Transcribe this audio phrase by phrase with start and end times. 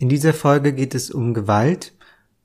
[0.00, 1.92] In dieser Folge geht es um Gewalt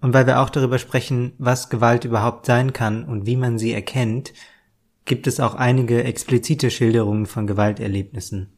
[0.01, 3.71] und weil wir auch darüber sprechen, was Gewalt überhaupt sein kann und wie man sie
[3.71, 4.33] erkennt,
[5.05, 8.54] gibt es auch einige explizite Schilderungen von Gewalterlebnissen.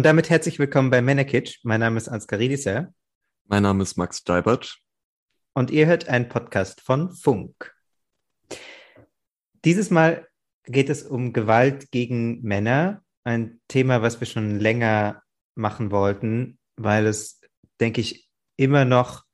[0.00, 1.58] Und damit herzlich willkommen bei Männerkitsch.
[1.62, 2.94] Mein Name ist Ansgar Riedisser.
[3.48, 4.78] Mein Name ist Max Deibert.
[5.52, 7.74] Und ihr hört einen Podcast von Funk.
[9.62, 10.26] Dieses Mal
[10.64, 13.02] geht es um Gewalt gegen Männer.
[13.24, 15.22] Ein Thema, was wir schon länger
[15.54, 17.42] machen wollten, weil es,
[17.78, 19.24] denke ich, immer noch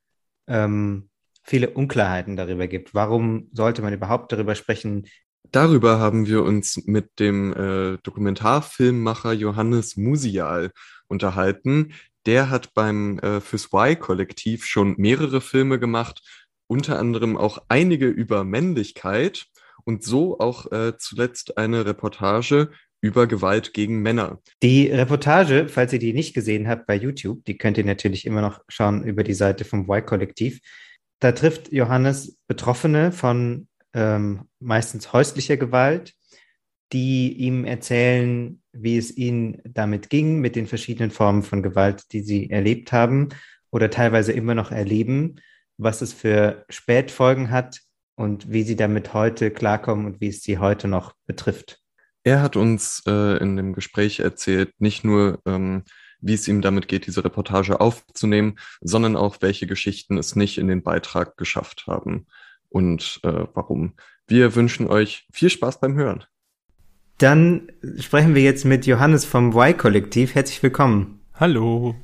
[0.48, 1.10] ähm,
[1.44, 2.92] viele Unklarheiten darüber gibt.
[2.92, 5.06] Warum sollte man überhaupt darüber sprechen,
[5.52, 10.70] Darüber haben wir uns mit dem äh, Dokumentarfilmmacher Johannes Musial
[11.08, 11.92] unterhalten.
[12.26, 16.22] Der hat beim äh, Fürs Y-Kollektiv schon mehrere Filme gemacht,
[16.66, 19.46] unter anderem auch einige über Männlichkeit
[19.84, 24.40] und so auch äh, zuletzt eine Reportage über Gewalt gegen Männer.
[24.62, 28.40] Die Reportage, falls ihr die nicht gesehen habt bei YouTube, die könnt ihr natürlich immer
[28.40, 30.60] noch schauen über die Seite vom Y-Kollektiv.
[31.20, 36.14] Da trifft Johannes Betroffene von ähm, meistens häuslicher Gewalt,
[36.92, 42.20] die ihm erzählen, wie es ihnen damit ging, mit den verschiedenen Formen von Gewalt, die
[42.20, 43.30] sie erlebt haben
[43.70, 45.36] oder teilweise immer noch erleben,
[45.78, 47.80] was es für Spätfolgen hat
[48.14, 51.80] und wie sie damit heute klarkommen und wie es sie heute noch betrifft.
[52.22, 55.84] Er hat uns äh, in dem Gespräch erzählt, nicht nur, ähm,
[56.20, 60.66] wie es ihm damit geht, diese Reportage aufzunehmen, sondern auch, welche Geschichten es nicht in
[60.66, 62.26] den Beitrag geschafft haben
[62.76, 63.94] und äh, warum.
[64.26, 66.24] Wir wünschen euch viel Spaß beim Hören.
[67.16, 70.34] Dann sprechen wir jetzt mit Johannes vom Y-Kollektiv.
[70.34, 71.20] Herzlich willkommen.
[71.32, 71.94] Hallo.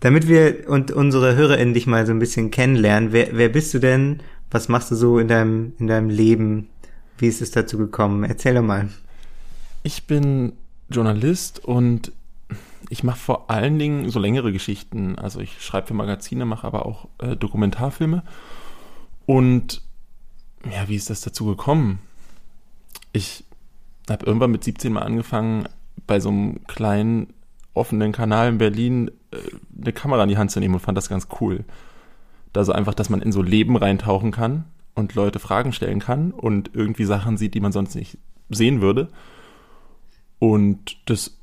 [0.00, 3.78] Damit wir und unsere HörerInnen dich mal so ein bisschen kennenlernen, wer, wer bist du
[3.78, 4.22] denn?
[4.50, 6.68] Was machst du so in deinem, in deinem Leben?
[7.16, 8.22] Wie ist es dazu gekommen?
[8.24, 8.90] Erzähl doch mal.
[9.82, 10.52] Ich bin
[10.90, 12.12] Journalist und
[12.90, 15.18] ich mache vor allen Dingen so längere Geschichten.
[15.18, 18.24] Also ich schreibe für Magazine, mache aber auch äh, Dokumentarfilme.
[19.26, 19.82] Und
[20.70, 21.98] ja, wie ist das dazu gekommen?
[23.12, 23.44] Ich
[24.08, 25.68] habe irgendwann mit 17 mal angefangen,
[26.06, 27.32] bei so einem kleinen
[27.72, 29.36] offenen Kanal in Berlin äh,
[29.80, 31.64] eine Kamera in die Hand zu nehmen und fand das ganz cool.
[32.52, 34.64] Da so einfach, dass man in so Leben reintauchen kann
[34.94, 38.18] und Leute Fragen stellen kann und irgendwie Sachen sieht, die man sonst nicht
[38.48, 39.08] sehen würde.
[40.38, 41.38] Und das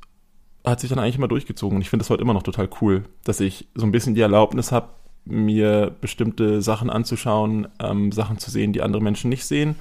[0.64, 1.76] hat sich dann eigentlich immer durchgezogen.
[1.76, 4.20] Und ich finde das heute immer noch total cool, dass ich so ein bisschen die
[4.20, 4.88] Erlaubnis habe,
[5.24, 9.76] mir bestimmte Sachen anzuschauen, ähm, Sachen zu sehen, die andere Menschen nicht sehen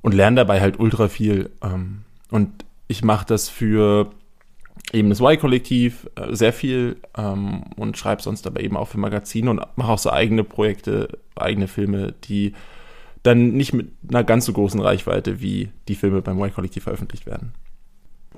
[0.00, 1.50] und lerne dabei halt ultra viel.
[1.62, 2.50] Ähm, und
[2.88, 4.10] ich mache das für
[4.92, 9.50] eben das Y-Kollektiv äh, sehr viel ähm, und schreibe sonst aber eben auch für Magazine
[9.50, 12.54] und mache auch so eigene Projekte, eigene Filme, die
[13.22, 17.52] dann nicht mit einer ganz so großen Reichweite wie die Filme beim Y-Kollektiv veröffentlicht werden.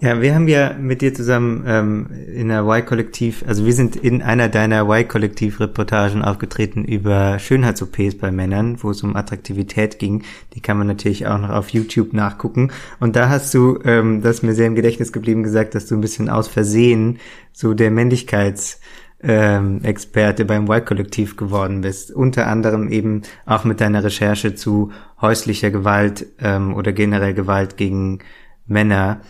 [0.04, 4.20] Ja, wir haben ja mit dir zusammen ähm, in der Y-Kollektiv, also wir sind in
[4.20, 10.22] einer deiner Y-Kollektiv-Reportagen aufgetreten über Schönheits-OPs bei Männern, wo es um Attraktivität ging.
[10.53, 12.70] Die kann man natürlich auch noch auf YouTube nachgucken.
[13.00, 15.94] Und da hast du, ähm, das ist mir sehr im Gedächtnis geblieben, gesagt, dass du
[15.94, 17.19] ein bisschen aus Versehen
[17.54, 18.81] so der Männlichkeits-
[19.22, 22.10] ähm, Experte beim Y-Kollektiv geworden bist.
[22.10, 28.19] Unter anderem eben auch mit deiner Recherche zu häuslicher Gewalt ähm, oder generell Gewalt gegen
[28.66, 29.22] Männer.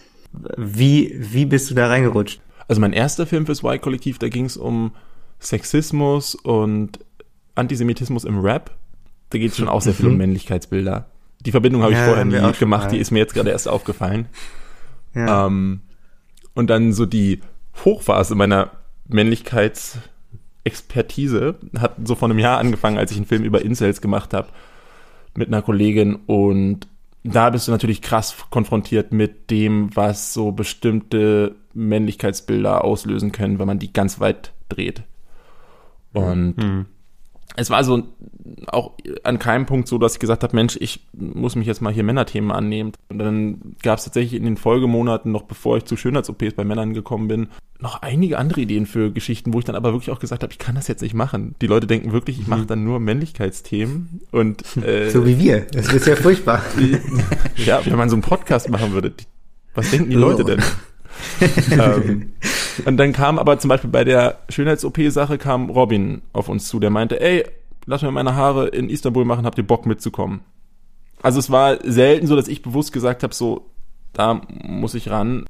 [0.56, 2.40] Wie, wie bist du da reingerutscht?
[2.66, 4.92] Also mein erster Film fürs Y-Kollektiv, da ging es um
[5.38, 6.98] Sexismus und
[7.54, 8.72] Antisemitismus im Rap.
[9.30, 10.18] Da geht es schon auch sehr viel um mhm.
[10.18, 11.06] Männlichkeitsbilder.
[11.44, 14.26] Die Verbindung habe ich ja, vorher nie gemacht, die ist mir jetzt gerade erst aufgefallen.
[15.14, 15.46] Ja.
[15.46, 15.82] Ähm,
[16.54, 17.40] und dann so die
[17.84, 18.70] Hochphase meiner
[19.08, 24.48] Männlichkeitsexpertise hat so vor einem Jahr angefangen, als ich einen Film über Incels gemacht habe
[25.36, 26.86] mit einer Kollegin und
[27.24, 33.66] da bist du natürlich krass konfrontiert mit dem, was so bestimmte Männlichkeitsbilder auslösen können, wenn
[33.66, 35.02] man die ganz weit dreht.
[36.12, 36.86] Und mhm.
[37.56, 38.02] Es war also
[38.66, 38.92] auch
[39.22, 42.02] an keinem Punkt so, dass ich gesagt habe, Mensch, ich muss mich jetzt mal hier
[42.02, 42.92] Männerthemen annehmen.
[43.08, 46.94] Und dann gab es tatsächlich in den Folgemonaten, noch bevor ich zu Schönheits-OPs bei Männern
[46.94, 47.48] gekommen bin,
[47.78, 50.58] noch einige andere Ideen für Geschichten, wo ich dann aber wirklich auch gesagt habe, ich
[50.58, 51.54] kann das jetzt nicht machen.
[51.60, 52.66] Die Leute denken wirklich, ich mache mhm.
[52.66, 55.60] dann nur Männlichkeitsthemen und äh, so wie wir.
[55.72, 56.62] Das ist ja furchtbar.
[57.56, 59.12] ja, wenn man so einen Podcast machen würde,
[59.74, 60.62] was denken die Leute denn?
[61.70, 62.32] ähm,
[62.84, 66.90] und dann kam aber zum Beispiel bei der Schönheits-OP-Sache kam Robin auf uns zu, der
[66.90, 67.44] meinte, ey,
[67.86, 70.40] lass mir meine Haare in Istanbul machen, habt ihr Bock mitzukommen?
[71.22, 73.70] Also es war selten so, dass ich bewusst gesagt habe, so,
[74.12, 75.46] da muss ich ran.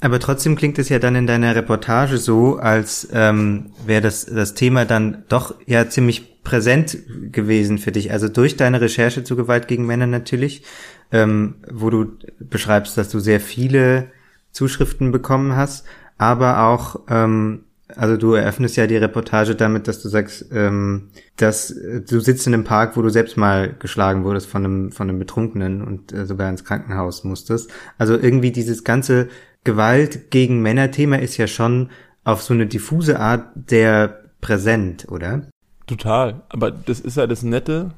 [0.00, 4.54] Aber trotzdem klingt es ja dann in deiner Reportage so, als ähm, wäre das, das
[4.54, 6.98] Thema dann doch ja ziemlich präsent
[7.30, 8.10] gewesen für dich.
[8.10, 10.64] Also durch deine Recherche zu Gewalt gegen Männer natürlich,
[11.12, 12.06] ähm, wo du
[12.40, 14.10] beschreibst, dass du sehr viele
[14.50, 15.86] Zuschriften bekommen hast,
[16.22, 17.64] aber auch ähm,
[17.96, 22.46] also du eröffnest ja die Reportage damit, dass du sagst, ähm, dass äh, du sitzt
[22.46, 26.12] in einem Park, wo du selbst mal geschlagen wurdest von einem von einem Betrunkenen und
[26.12, 27.70] äh, sogar ins Krankenhaus musstest.
[27.98, 29.28] Also irgendwie dieses ganze
[29.64, 31.90] Gewalt gegen Männer-Thema ist ja schon
[32.24, 35.42] auf so eine diffuse Art der präsent, oder?
[35.86, 36.42] Total.
[36.48, 37.92] Aber das ist ja das Nette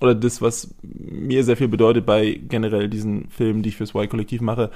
[0.00, 4.40] oder das, was mir sehr viel bedeutet bei generell diesen Filmen, die ich fürs Y-Kollektiv
[4.40, 4.70] mache.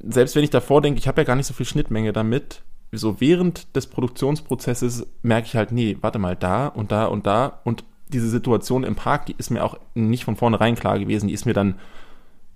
[0.00, 2.62] Selbst wenn ich davor denke, ich habe ja gar nicht so viel Schnittmenge damit,
[2.92, 7.60] so während des Produktionsprozesses merke ich halt, nee, warte mal, da und da und da.
[7.64, 11.34] Und diese Situation im Park, die ist mir auch nicht von vornherein klar gewesen, die
[11.34, 11.74] ist mir dann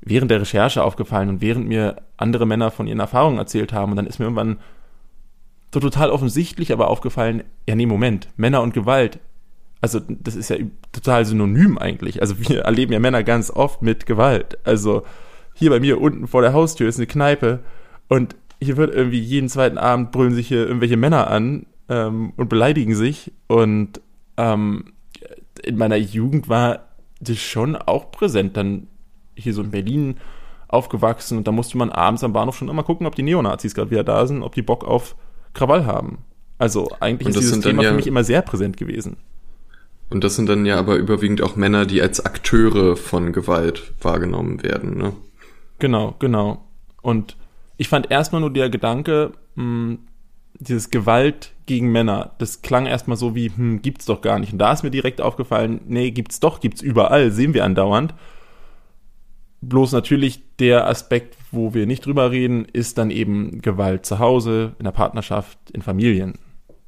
[0.01, 3.93] während der Recherche aufgefallen und während mir andere Männer von ihren Erfahrungen erzählt haben.
[3.93, 4.59] Und dann ist mir irgendwann
[5.73, 9.21] so total offensichtlich aber aufgefallen, ja nee, Moment, Männer und Gewalt,
[9.81, 10.57] also das ist ja
[10.93, 15.03] total synonym eigentlich, also wir erleben ja Männer ganz oft mit Gewalt, also
[15.55, 17.61] hier bei mir unten vor der Haustür ist eine Kneipe
[18.09, 22.49] und hier wird irgendwie jeden zweiten Abend brüllen sich hier irgendwelche Männer an ähm, und
[22.49, 23.33] beleidigen sich.
[23.49, 24.01] Und
[24.37, 24.93] ähm,
[25.63, 26.89] in meiner Jugend war
[27.21, 28.57] das schon auch präsent.
[28.57, 28.87] Dann
[29.35, 30.17] hier so in Berlin
[30.69, 33.91] aufgewachsen und da musste man abends am Bahnhof schon immer gucken, ob die Neonazis gerade
[33.91, 35.17] wieder da sind, ob die Bock auf
[35.53, 36.19] Krawall haben.
[36.59, 39.17] Also eigentlich ist dieses Thema ja, für mich immer sehr präsent gewesen.
[40.09, 44.63] Und das sind dann ja aber überwiegend auch Männer, die als Akteure von Gewalt wahrgenommen
[44.63, 45.13] werden, ne?
[45.83, 46.65] Genau, genau.
[47.03, 47.37] Und
[47.77, 49.99] ich fand erstmal nur der Gedanke, mh, hm,
[50.61, 54.53] dieses Gewalt gegen Männer, das klang erstmal so wie, hm, gibt's doch gar nicht.
[54.53, 58.15] Und da ist mir direkt aufgefallen, nee, gibt's doch, gibt's überall, sehen wir andauernd.
[59.61, 64.77] Bloß natürlich der Aspekt, wo wir nicht drüber reden, ist dann eben Gewalt zu Hause,
[64.79, 66.35] in der Partnerschaft, in Familien.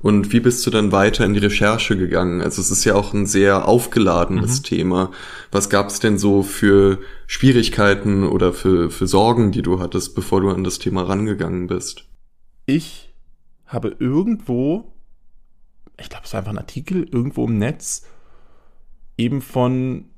[0.05, 2.43] Und wie bist du dann weiter in die Recherche gegangen?
[2.43, 4.65] Also es ist ja auch ein sehr aufgeladenes mhm.
[4.65, 5.11] Thema.
[5.51, 10.43] Was gab es denn so für Schwierigkeiten oder für, für Sorgen, die du hattest, bevor
[10.43, 12.05] du an das Thema rangegangen bist?
[12.67, 13.15] Ich
[13.65, 14.93] habe irgendwo,
[15.99, 18.07] ich glaube, es war einfach ein Artikel irgendwo im Netz,
[19.17, 20.11] eben von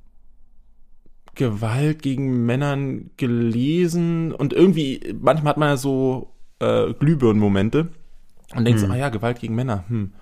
[1.37, 7.91] Gewalt gegen Männern gelesen und irgendwie, manchmal hat man ja so äh, Glühbirnenmomente
[8.55, 8.91] und denkst, hm.
[8.91, 10.13] ah ja, Gewalt gegen Männer, hm.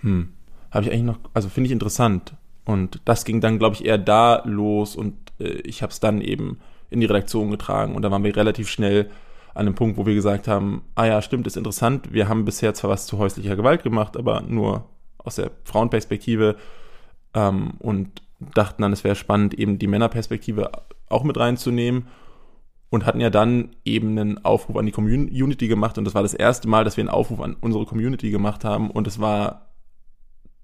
[0.00, 0.28] Hm.
[0.70, 2.34] Habe ich eigentlich noch, also finde ich interessant.
[2.64, 6.20] Und das ging dann, glaube ich, eher da los und äh, ich habe es dann
[6.20, 6.58] eben
[6.90, 9.10] in die Redaktion getragen und da waren wir relativ schnell
[9.54, 12.12] an dem Punkt, wo wir gesagt haben, ah ja, stimmt, ist interessant.
[12.12, 14.84] Wir haben bisher zwar was zu häuslicher Gewalt gemacht, aber nur
[15.16, 16.56] aus der Frauenperspektive
[17.34, 18.22] ähm, und
[18.54, 20.70] dachten dann, es wäre spannend, eben die Männerperspektive
[21.08, 22.06] auch mit reinzunehmen
[22.90, 26.34] und hatten ja dann eben einen Aufruf an die Community gemacht und das war das
[26.34, 29.72] erste Mal, dass wir einen Aufruf an unsere Community gemacht haben und es war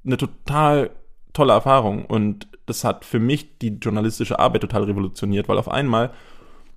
[0.05, 0.91] eine total
[1.33, 6.11] tolle Erfahrung und das hat für mich die journalistische Arbeit total revolutioniert, weil auf einmal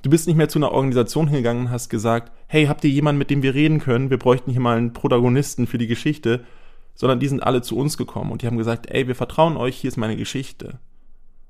[0.05, 3.17] du bist nicht mehr zu einer Organisation hingegangen und hast gesagt, hey, habt ihr jemanden,
[3.17, 4.11] mit dem wir reden können?
[4.11, 6.45] Wir bräuchten hier mal einen Protagonisten für die Geschichte,
[6.93, 9.77] sondern die sind alle zu uns gekommen und die haben gesagt, ey, wir vertrauen euch,
[9.77, 10.79] hier ist meine Geschichte.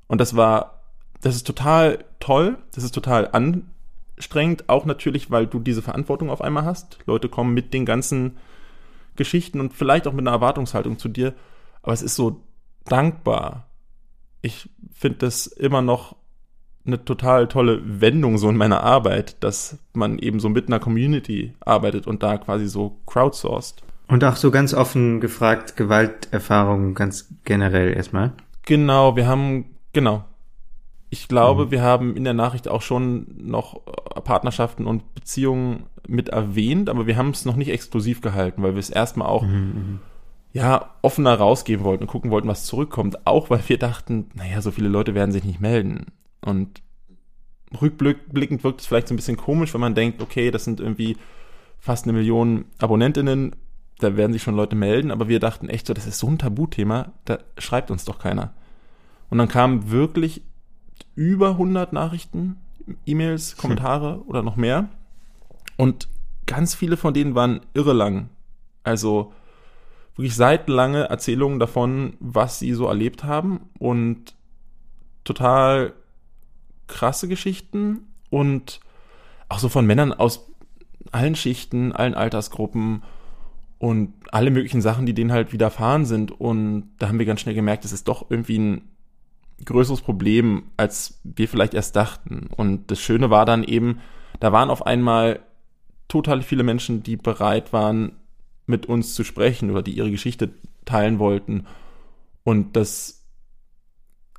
[0.08, 0.84] Und das war,
[1.22, 3.72] das ist total toll, das ist total an,
[4.18, 7.00] anstrengend, auch natürlich, weil du diese Verantwortung auf einmal hast.
[7.06, 8.38] Leute kommen mit den ganzen
[9.16, 11.34] Geschichten und vielleicht auch mit einer Erwartungshaltung zu dir,
[11.82, 12.42] aber es ist so
[12.86, 13.68] dankbar.
[14.42, 16.16] Ich finde das immer noch
[16.86, 21.54] eine total tolle Wendung so in meiner Arbeit, dass man eben so mit einer Community
[21.60, 23.82] arbeitet und da quasi so crowdsourced.
[24.08, 28.34] Und auch so ganz offen gefragt, Gewalterfahrungen ganz generell erstmal.
[28.64, 30.26] Genau, wir haben, genau,
[31.16, 31.72] ich glaube, mhm.
[31.72, 37.08] wir haben in der Nachricht auch schon noch äh, Partnerschaften und Beziehungen mit erwähnt, aber
[37.08, 40.00] wir haben es noch nicht exklusiv gehalten, weil wir es erstmal auch mhm, mhm.
[40.52, 43.26] ja offener rausgeben wollten und gucken wollten, was zurückkommt.
[43.26, 46.08] Auch weil wir dachten, naja, so viele Leute werden sich nicht melden.
[46.42, 46.82] Und
[47.82, 51.16] rückblickend wirkt es vielleicht so ein bisschen komisch, wenn man denkt, okay, das sind irgendwie
[51.80, 53.56] fast eine Million Abonnentinnen,
[54.00, 56.40] da werden sich schon Leute melden, aber wir dachten echt so, das ist so ein
[56.40, 58.54] Tabuthema, da schreibt uns doch keiner.
[59.30, 60.42] Und dann kam wirklich
[61.16, 62.58] über 100 Nachrichten,
[63.06, 63.58] E-Mails, hm.
[63.58, 64.22] Kommentare hm.
[64.28, 64.90] oder noch mehr.
[65.78, 66.08] Und
[66.46, 68.30] ganz viele von denen waren irre lang.
[68.84, 69.34] Also
[70.16, 74.36] wirklich seitenlange Erzählungen davon, was sie so erlebt haben und
[75.24, 75.94] total
[76.88, 78.80] krasse Geschichten und
[79.50, 80.52] auch so von Männern aus
[81.12, 83.04] allen Schichten, allen Altersgruppen
[83.78, 86.32] und alle möglichen Sachen, die denen halt widerfahren sind.
[86.32, 88.82] Und da haben wir ganz schnell gemerkt, es ist doch irgendwie ein
[89.64, 92.50] größeres Problem, als wir vielleicht erst dachten.
[92.56, 94.00] Und das Schöne war dann eben,
[94.40, 95.40] da waren auf einmal
[96.08, 98.14] total viele Menschen, die bereit waren,
[98.66, 100.52] mit uns zu sprechen oder die ihre Geschichte
[100.86, 101.66] teilen wollten.
[102.44, 103.24] Und das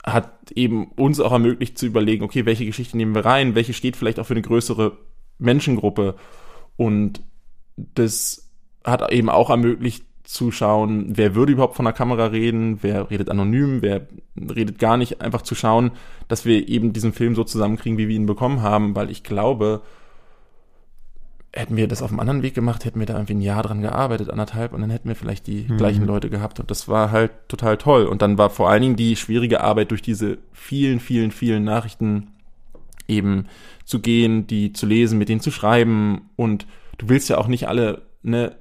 [0.05, 3.97] hat eben uns auch ermöglicht zu überlegen, okay, welche Geschichte nehmen wir rein, welche steht
[3.97, 4.99] vielleicht auch für eine größere
[5.39, 6.15] Menschengruppe.
[6.77, 7.23] Und
[7.77, 8.51] das
[8.85, 13.31] hat eben auch ermöglicht zu schauen, wer würde überhaupt von der Kamera reden, wer redet
[13.31, 15.93] anonym, wer redet gar nicht, einfach zu schauen,
[16.27, 19.83] dass wir eben diesen Film so zusammenkriegen, wie wir ihn bekommen haben, weil ich glaube,
[21.53, 23.81] hätten wir das auf einem anderen Weg gemacht, hätten wir da irgendwie ein Jahr dran
[23.81, 25.77] gearbeitet, anderthalb, und dann hätten wir vielleicht die mhm.
[25.79, 26.59] gleichen Leute gehabt.
[26.59, 28.07] Und das war halt total toll.
[28.07, 32.33] Und dann war vor allen Dingen die schwierige Arbeit durch diese vielen, vielen, vielen Nachrichten
[33.09, 33.47] eben
[33.85, 36.31] zu gehen, die zu lesen, mit denen zu schreiben.
[36.35, 36.67] Und
[36.99, 38.57] du willst ja auch nicht alle, ne,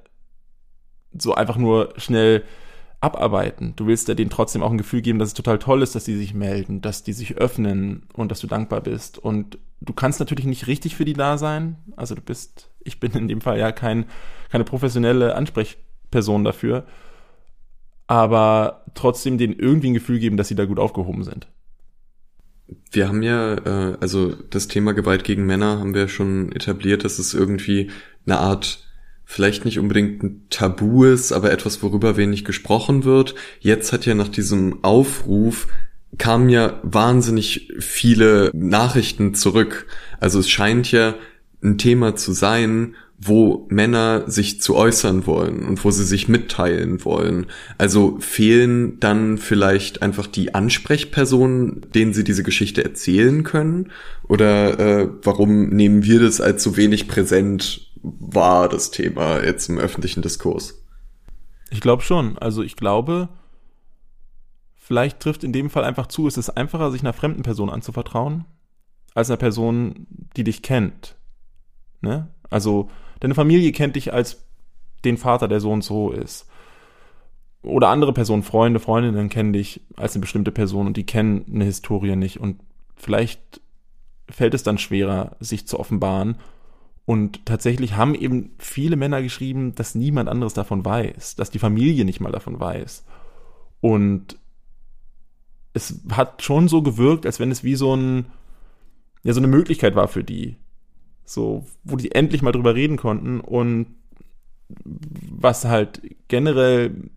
[1.18, 2.44] so einfach nur schnell
[3.00, 3.74] abarbeiten.
[3.76, 6.04] Du willst ja denen trotzdem auch ein Gefühl geben, dass es total toll ist, dass
[6.04, 9.18] die sich melden, dass die sich öffnen und dass du dankbar bist.
[9.18, 11.76] Und du kannst natürlich nicht richtig für die da sein.
[11.96, 14.06] Also du bist, ich bin in dem Fall ja kein,
[14.50, 16.86] keine professionelle Ansprechperson dafür.
[18.06, 21.48] Aber trotzdem denen irgendwie ein Gefühl geben, dass sie da gut aufgehoben sind.
[22.90, 27.18] Wir haben ja, äh, also das Thema Gewalt gegen Männer haben wir schon etabliert, dass
[27.18, 27.90] es irgendwie
[28.24, 28.85] eine Art
[29.28, 33.34] vielleicht nicht unbedingt ein Tabu ist, aber etwas, worüber wenig gesprochen wird.
[33.60, 35.66] Jetzt hat ja nach diesem Aufruf
[36.16, 39.86] kamen ja wahnsinnig viele Nachrichten zurück.
[40.20, 41.16] Also es scheint ja
[41.62, 47.04] ein Thema zu sein, wo Männer sich zu äußern wollen und wo sie sich mitteilen
[47.04, 47.46] wollen.
[47.78, 53.90] Also fehlen dann vielleicht einfach die Ansprechpersonen, denen sie diese Geschichte erzählen können?
[54.28, 59.78] Oder äh, warum nehmen wir das als so wenig präsent war das Thema jetzt im
[59.78, 60.82] öffentlichen Diskurs?
[61.70, 62.38] Ich glaube schon.
[62.38, 63.28] Also ich glaube,
[64.74, 68.44] vielleicht trifft in dem Fall einfach zu, es ist einfacher, sich einer fremden Person anzuvertrauen,
[69.14, 71.16] als einer Person, die dich kennt.
[72.00, 72.28] Ne?
[72.50, 74.44] Also deine Familie kennt dich als
[75.04, 76.48] den Vater, der so und so ist.
[77.62, 81.64] Oder andere Personen, Freunde, Freundinnen kennen dich als eine bestimmte Person und die kennen eine
[81.64, 82.38] Historie nicht.
[82.38, 82.60] Und
[82.94, 83.60] vielleicht
[84.28, 86.36] fällt es dann schwerer, sich zu offenbaren
[87.06, 92.04] und tatsächlich haben eben viele Männer geschrieben, dass niemand anderes davon weiß, dass die Familie
[92.04, 93.06] nicht mal davon weiß.
[93.80, 94.38] Und
[95.72, 98.26] es hat schon so gewirkt, als wenn es wie so ein,
[99.22, 100.56] ja, so eine Möglichkeit war für die.
[101.24, 103.94] So, wo die endlich mal drüber reden konnten und
[104.74, 107.10] was halt generell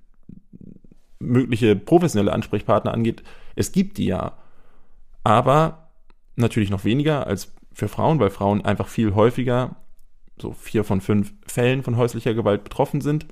[1.17, 3.23] mögliche professionelle Ansprechpartner angeht,
[3.55, 4.37] es gibt die ja.
[5.23, 5.89] Aber
[6.35, 9.75] natürlich noch weniger als für Frauen, weil Frauen einfach viel häufiger,
[10.41, 13.27] so vier von fünf Fällen von häuslicher Gewalt betroffen sind.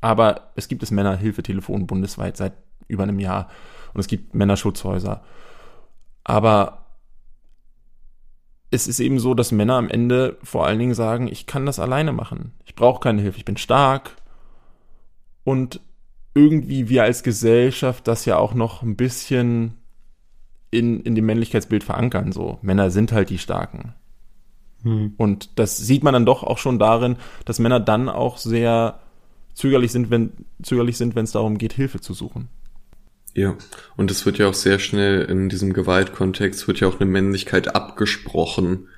[0.00, 2.54] Aber es gibt das Männerhilfetelefon bundesweit seit
[2.88, 3.48] über einem Jahr
[3.94, 5.22] und es gibt Männerschutzhäuser.
[6.24, 6.84] Aber
[8.70, 11.78] es ist eben so, dass Männer am Ende vor allen Dingen sagen, ich kann das
[11.78, 12.52] alleine machen.
[12.64, 14.16] Ich brauche keine Hilfe, ich bin stark.
[15.44, 15.80] Und
[16.34, 19.76] irgendwie wir als Gesellschaft das ja auch noch ein bisschen
[20.74, 22.32] in, in dem Männlichkeitsbild verankern.
[22.32, 23.94] So, Männer sind halt die Starken.
[24.82, 25.14] Hm.
[25.16, 29.00] Und das sieht man dann doch auch schon darin, dass Männer dann auch sehr
[29.54, 32.48] zögerlich sind, wenn zögerlich sind, wenn es darum geht, Hilfe zu suchen.
[33.34, 33.56] Ja,
[33.96, 37.74] und es wird ja auch sehr schnell in diesem Gewaltkontext wird ja auch eine Männlichkeit
[37.74, 38.88] abgesprochen,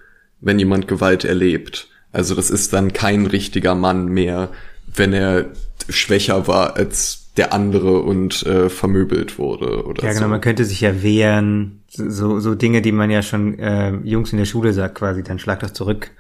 [0.41, 1.89] wenn jemand Gewalt erlebt.
[2.13, 4.51] Also das ist dann kein richtiger Mann mehr,
[4.87, 5.47] wenn er
[5.89, 10.29] schwächer war als der andere und äh, vermöbelt wurde oder Ja, genau, so.
[10.29, 14.39] man könnte sich ja wehren, so, so Dinge, die man ja schon äh, Jungs in
[14.39, 16.13] der Schule sagt quasi, dann schlag das zurück.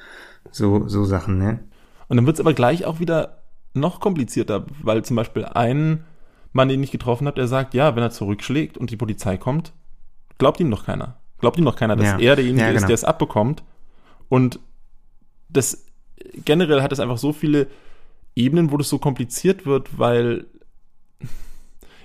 [0.50, 1.60] So, so Sachen, ne?
[2.08, 3.42] Und dann wird's aber gleich auch wieder
[3.74, 6.04] noch komplizierter, weil zum Beispiel ein
[6.52, 9.72] Mann, den ich getroffen habe, der sagt, ja, wenn er zurückschlägt und die Polizei kommt,
[10.38, 11.16] glaubt ihm doch keiner.
[11.38, 12.18] Glaubt ihm doch keiner, dass ja.
[12.18, 12.80] er derjenige ja, genau.
[12.80, 13.62] ist, der es abbekommt.
[14.28, 14.58] Und
[15.48, 15.84] das
[16.44, 17.68] generell hat es einfach so viele
[18.34, 20.46] Ebenen, wo das so kompliziert wird, weil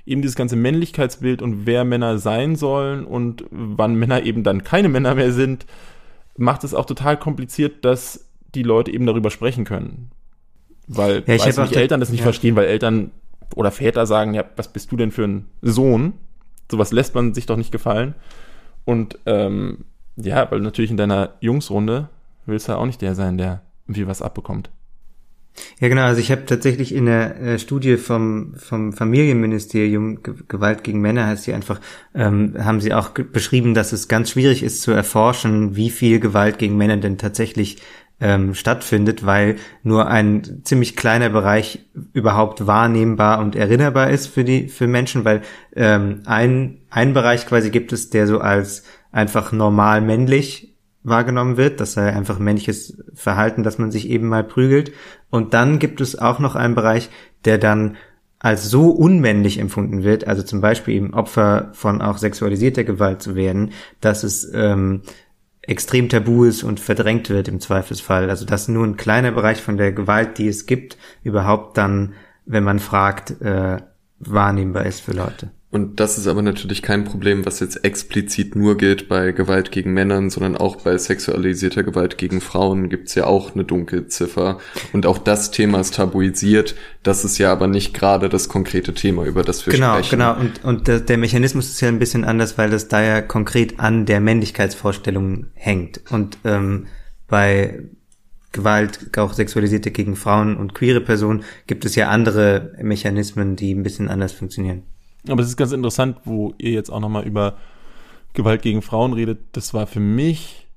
[0.05, 4.89] eben dieses ganze Männlichkeitsbild und wer Männer sein sollen und wann Männer eben dann keine
[4.89, 5.65] Männer mehr sind,
[6.37, 10.11] macht es auch total kompliziert, dass die Leute eben darüber sprechen können.
[10.87, 12.25] Weil ja, ich weiß nicht, Eltern das nicht ja.
[12.25, 13.11] verstehen, weil Eltern
[13.55, 16.13] oder Väter sagen, ja, was bist du denn für ein Sohn?
[16.69, 18.15] Sowas lässt man sich doch nicht gefallen.
[18.85, 19.85] Und ähm,
[20.17, 22.09] ja, weil natürlich in deiner Jungsrunde
[22.45, 24.69] willst du ja auch nicht der sein, der irgendwie was abbekommt.
[25.79, 26.03] Ja, genau.
[26.03, 31.27] Also ich habe tatsächlich in der äh, Studie vom, vom Familienministerium Ge Gewalt gegen Männer
[31.27, 31.79] heißt sie einfach,
[32.15, 36.57] ähm, haben sie auch beschrieben, dass es ganz schwierig ist zu erforschen, wie viel Gewalt
[36.57, 37.77] gegen Männer denn tatsächlich
[38.21, 41.79] ähm, stattfindet, weil nur ein ziemlich kleiner Bereich
[42.13, 45.41] überhaupt wahrnehmbar und erinnerbar ist für die für Menschen, weil
[45.75, 50.70] ähm, ein ein Bereich quasi gibt es, der so als einfach normal männlich
[51.03, 51.79] wahrgenommen wird.
[51.79, 54.91] Das sei einfach männliches Verhalten, dass man sich eben mal prügelt.
[55.29, 57.09] Und dann gibt es auch noch einen Bereich,
[57.45, 57.97] der dann
[58.39, 63.35] als so unmännlich empfunden wird, also zum Beispiel eben Opfer von auch sexualisierter Gewalt zu
[63.35, 65.03] werden, dass es ähm,
[65.61, 68.31] extrem tabu ist und verdrängt wird im Zweifelsfall.
[68.31, 72.13] Also dass nur ein kleiner Bereich von der Gewalt, die es gibt, überhaupt dann,
[72.45, 73.77] wenn man fragt, äh,
[74.19, 75.51] wahrnehmbar ist für Leute.
[75.71, 79.93] Und das ist aber natürlich kein Problem, was jetzt explizit nur gilt bei Gewalt gegen
[79.93, 84.59] Männern, sondern auch bei sexualisierter Gewalt gegen Frauen gibt's ja auch eine Dunkelziffer.
[84.91, 86.75] Und auch das Thema ist tabuisiert.
[87.03, 90.19] Das ist ja aber nicht gerade das konkrete Thema, über das wir genau, sprechen.
[90.19, 90.41] Genau, genau.
[90.41, 93.79] Und, und der, der Mechanismus ist ja ein bisschen anders, weil das da ja konkret
[93.79, 96.01] an der Männlichkeitsvorstellung hängt.
[96.09, 96.87] Und ähm,
[97.29, 97.79] bei
[98.51, 103.83] Gewalt, auch sexualisierte gegen Frauen und queere Personen, gibt es ja andere Mechanismen, die ein
[103.83, 104.83] bisschen anders funktionieren.
[105.27, 107.57] Aber es ist ganz interessant, wo ihr jetzt auch nochmal über
[108.33, 109.39] Gewalt gegen Frauen redet.
[109.51, 110.67] Das war für mich,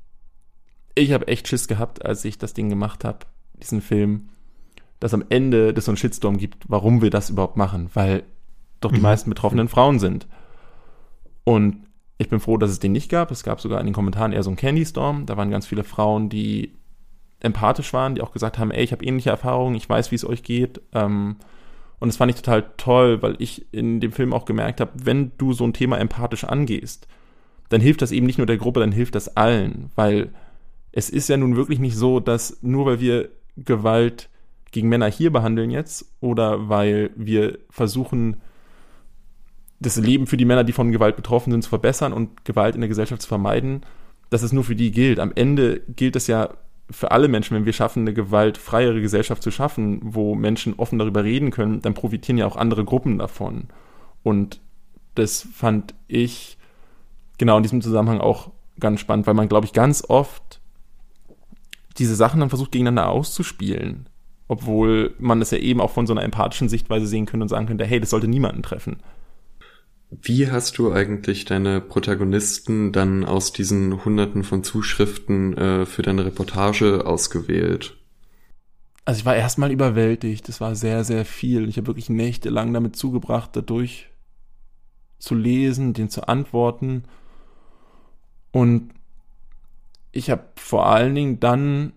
[0.94, 3.20] ich habe echt Schiss gehabt, als ich das Ding gemacht habe,
[3.54, 4.28] diesen Film,
[5.00, 8.24] dass am Ende das so einen Shitstorm gibt, warum wir das überhaupt machen, weil
[8.80, 9.02] doch die mhm.
[9.02, 10.26] meisten Betroffenen Frauen sind.
[11.44, 11.84] Und
[12.18, 13.30] ich bin froh, dass es den nicht gab.
[13.30, 15.26] Es gab sogar in den Kommentaren eher so einen Candy Storm.
[15.26, 16.72] Da waren ganz viele Frauen, die
[17.40, 20.24] empathisch waren, die auch gesagt haben, ey, ich habe ähnliche Erfahrungen, ich weiß, wie es
[20.24, 20.80] euch geht.
[20.92, 21.36] Ähm,
[22.04, 25.32] und das fand ich total toll, weil ich in dem Film auch gemerkt habe, wenn
[25.38, 27.08] du so ein Thema empathisch angehst,
[27.70, 30.28] dann hilft das eben nicht nur der Gruppe, dann hilft das allen, weil
[30.92, 34.28] es ist ja nun wirklich nicht so, dass nur weil wir Gewalt
[34.70, 38.36] gegen Männer hier behandeln jetzt oder weil wir versuchen,
[39.80, 42.82] das Leben für die Männer, die von Gewalt betroffen sind, zu verbessern und Gewalt in
[42.82, 43.80] der Gesellschaft zu vermeiden,
[44.28, 45.20] dass es nur für die gilt.
[45.20, 46.50] Am Ende gilt es ja
[46.90, 51.24] für alle Menschen, wenn wir schaffen, eine gewaltfreiere Gesellschaft zu schaffen, wo Menschen offen darüber
[51.24, 53.68] reden können, dann profitieren ja auch andere Gruppen davon.
[54.22, 54.60] Und
[55.14, 56.58] das fand ich
[57.38, 58.50] genau in diesem Zusammenhang auch
[58.80, 60.60] ganz spannend, weil man, glaube ich, ganz oft
[61.98, 64.08] diese Sachen dann versucht, gegeneinander auszuspielen.
[64.48, 67.66] Obwohl man das ja eben auch von so einer empathischen Sichtweise sehen könnte und sagen
[67.66, 68.98] könnte, hey, das sollte niemanden treffen.
[70.10, 76.24] Wie hast du eigentlich deine Protagonisten dann aus diesen Hunderten von Zuschriften äh, für deine
[76.24, 77.96] Reportage ausgewählt?
[79.04, 80.48] Also ich war erstmal überwältigt.
[80.48, 81.68] Das war sehr, sehr viel.
[81.68, 84.08] Ich habe wirklich nächtelang damit zugebracht, dadurch
[85.18, 87.04] zu lesen, den zu antworten.
[88.52, 88.90] Und
[90.12, 91.92] ich habe vor allen Dingen dann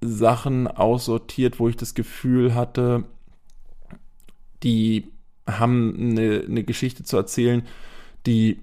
[0.00, 3.04] Sachen aussortiert, wo ich das Gefühl hatte,
[4.62, 5.12] die
[5.48, 7.62] haben eine, eine Geschichte zu erzählen,
[8.26, 8.60] die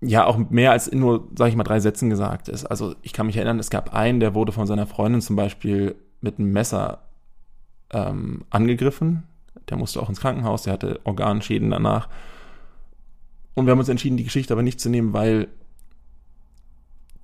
[0.00, 2.66] ja auch mehr als in nur, sag ich mal, drei Sätzen gesagt ist.
[2.66, 5.94] Also ich kann mich erinnern, es gab einen, der wurde von seiner Freundin zum Beispiel
[6.20, 7.02] mit einem Messer
[7.90, 9.24] ähm, angegriffen.
[9.68, 12.08] Der musste auch ins Krankenhaus, der hatte Organschäden danach.
[13.54, 15.48] Und wir haben uns entschieden, die Geschichte aber nicht zu nehmen, weil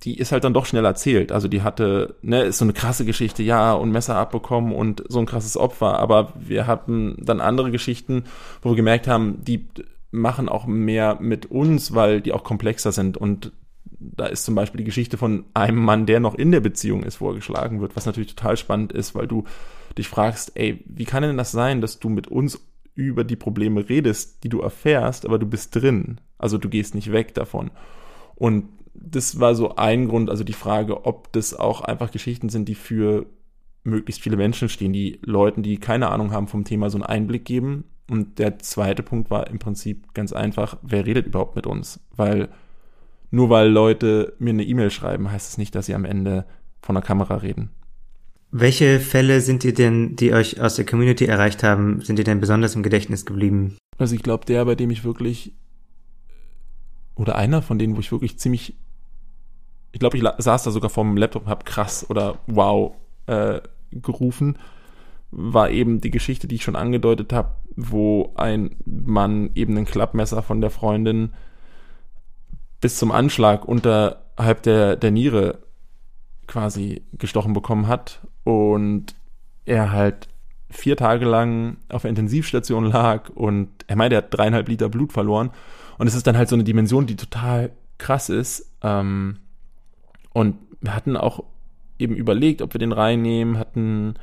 [0.03, 1.31] die ist halt dann doch schnell erzählt.
[1.31, 5.19] Also die hatte, ne, ist so eine krasse Geschichte, ja, und Messer abbekommen und so
[5.19, 5.99] ein krasses Opfer.
[5.99, 8.23] Aber wir hatten dann andere Geschichten,
[8.61, 9.67] wo wir gemerkt haben, die
[10.09, 13.15] machen auch mehr mit uns, weil die auch komplexer sind.
[13.15, 13.51] Und
[13.99, 17.17] da ist zum Beispiel die Geschichte von einem Mann, der noch in der Beziehung ist,
[17.17, 19.43] vorgeschlagen wird, was natürlich total spannend ist, weil du
[19.97, 22.59] dich fragst, ey, wie kann denn das sein, dass du mit uns
[22.95, 26.19] über die Probleme redest, die du erfährst, aber du bist drin.
[26.37, 27.71] Also du gehst nicht weg davon.
[28.35, 32.67] Und das war so ein Grund, also die Frage, ob das auch einfach Geschichten sind,
[32.67, 33.25] die für
[33.83, 37.45] möglichst viele Menschen stehen, die Leuten, die keine Ahnung haben vom Thema, so einen Einblick
[37.45, 37.85] geben.
[38.09, 41.99] Und der zweite Punkt war im Prinzip ganz einfach, wer redet überhaupt mit uns?
[42.15, 42.49] Weil
[43.31, 46.45] nur weil Leute mir eine E-Mail schreiben, heißt es das nicht, dass sie am Ende
[46.81, 47.69] von der Kamera reden.
[48.51, 52.41] Welche Fälle sind dir denn, die euch aus der Community erreicht haben, sind dir denn
[52.41, 53.77] besonders im Gedächtnis geblieben?
[53.97, 55.53] Also ich glaube, der, bei dem ich wirklich
[57.21, 58.75] oder einer von denen, wo ich wirklich ziemlich,
[59.91, 62.93] ich glaube, ich saß da sogar vorm Laptop und habe krass oder wow
[63.27, 64.57] äh, gerufen,
[65.29, 70.41] war eben die Geschichte, die ich schon angedeutet habe, wo ein Mann eben ein Klappmesser
[70.41, 71.33] von der Freundin
[72.81, 75.59] bis zum Anschlag unterhalb der, der Niere
[76.47, 79.15] quasi gestochen bekommen hat und
[79.65, 80.27] er halt
[80.71, 85.13] vier Tage lang auf der Intensivstation lag und er meinte, er hat dreieinhalb Liter Blut
[85.13, 85.51] verloren
[86.01, 88.71] und es ist dann halt so eine Dimension, die total krass ist.
[88.81, 89.37] Ähm,
[90.33, 91.43] und wir hatten auch
[91.99, 94.15] eben überlegt, ob wir den reinnehmen, hatten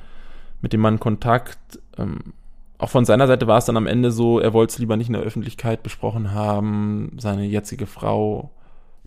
[0.61, 1.79] mit dem Mann Kontakt.
[1.97, 2.33] Ähm,
[2.79, 5.07] auch von seiner Seite war es dann am Ende so, er wollte es lieber nicht
[5.07, 7.13] in der Öffentlichkeit besprochen haben.
[7.17, 8.51] Seine jetzige Frau,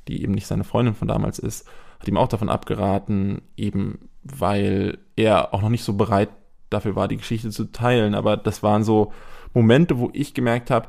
[0.08, 1.68] die eben nicht seine Freundin von damals ist,
[2.00, 6.30] hat ihm auch davon abgeraten, eben weil er auch noch nicht so bereit
[6.70, 8.16] dafür war, die Geschichte zu teilen.
[8.16, 9.12] Aber das waren so
[9.54, 10.88] Momente, wo ich gemerkt habe,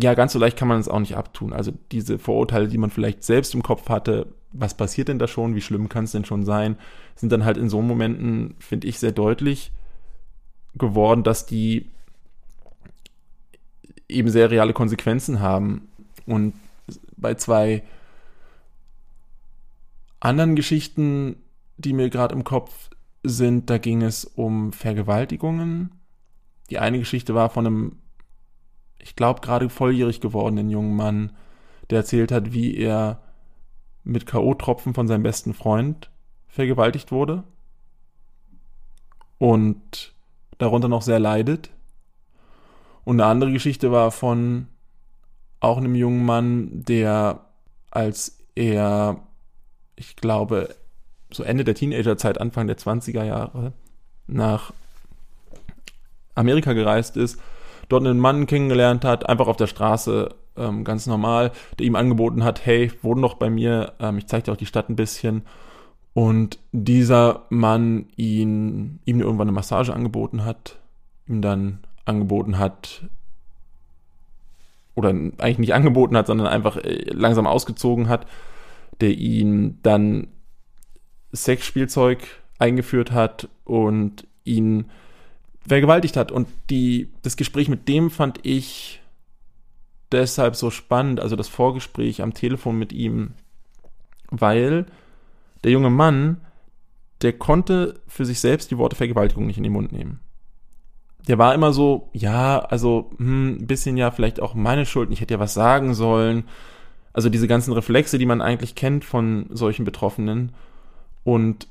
[0.00, 1.52] ja, ganz so leicht kann man es auch nicht abtun.
[1.52, 5.54] Also diese Vorurteile, die man vielleicht selbst im Kopf hatte, was passiert denn da schon,
[5.54, 6.76] wie schlimm kann es denn schon sein,
[7.16, 9.72] sind dann halt in so Momenten, finde ich, sehr deutlich
[10.76, 11.86] geworden, dass die
[14.08, 15.88] eben sehr reale Konsequenzen haben.
[16.26, 16.54] Und
[17.16, 17.82] bei zwei
[20.20, 21.36] anderen Geschichten,
[21.76, 22.90] die mir gerade im Kopf
[23.22, 25.90] sind, da ging es um Vergewaltigungen.
[26.70, 27.96] Die eine Geschichte war von einem,
[28.98, 31.32] ich glaube, gerade volljährig gewordenen jungen Mann,
[31.90, 33.20] der erzählt hat, wie er
[34.04, 36.10] mit K.O.-Tropfen von seinem besten Freund
[36.48, 37.44] vergewaltigt wurde
[39.38, 40.12] und
[40.58, 41.70] darunter noch sehr leidet.
[43.04, 44.66] Und eine andere Geschichte war von
[45.60, 47.44] auch einem jungen Mann, der
[47.90, 49.22] als er,
[49.96, 50.74] ich glaube,
[51.30, 53.72] so Ende der Teenagerzeit, Anfang der 20er Jahre
[54.26, 54.72] nach
[56.34, 57.40] Amerika gereist ist,
[57.88, 62.44] dort einen Mann kennengelernt hat, einfach auf der Straße, ähm, ganz normal, der ihm angeboten
[62.44, 65.42] hat, hey, wohn doch bei mir, ähm, ich zeige dir auch die Stadt ein bisschen.
[66.14, 70.78] Und dieser Mann ihn, ihm irgendwann eine Massage angeboten hat,
[71.28, 73.02] ihm dann angeboten hat,
[74.98, 78.26] oder eigentlich nicht angeboten hat, sondern einfach äh, langsam ausgezogen hat,
[79.00, 80.26] der ihn dann
[81.32, 82.18] Sexspielzeug
[82.58, 84.86] eingeführt hat und ihn
[85.68, 86.32] vergewaltigt hat.
[86.32, 89.00] Und die, das Gespräch mit dem fand ich
[90.10, 93.32] deshalb so spannend, also das Vorgespräch am Telefon mit ihm,
[94.30, 94.86] weil
[95.64, 96.40] der junge Mann,
[97.22, 100.20] der konnte für sich selbst die Worte Vergewaltigung nicht in den Mund nehmen.
[101.26, 105.20] Der war immer so, ja, also hm, ein bisschen ja vielleicht auch meine Schuld, ich
[105.20, 106.44] hätte ja was sagen sollen.
[107.12, 110.52] Also diese ganzen Reflexe, die man eigentlich kennt von solchen Betroffenen.
[111.24, 111.68] Und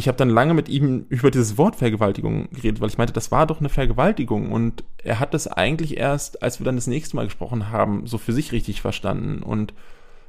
[0.00, 3.30] ich habe dann lange mit ihm über dieses Wort Vergewaltigung geredet, weil ich meinte, das
[3.30, 4.50] war doch eine Vergewaltigung.
[4.50, 8.16] Und er hat das eigentlich erst, als wir dann das nächste Mal gesprochen haben, so
[8.16, 9.42] für sich richtig verstanden.
[9.42, 9.74] Und